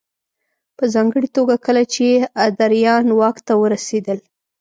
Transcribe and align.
په 0.77 0.83
ځانګړې 0.93 1.29
توګه 1.37 1.55
کله 1.65 1.83
چې 1.93 2.05
ادریان 2.47 3.05
واک 3.19 3.37
ته 3.47 3.53
ورسېدل 3.61 4.19